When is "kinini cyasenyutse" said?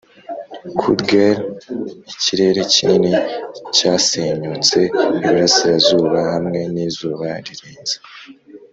2.73-4.79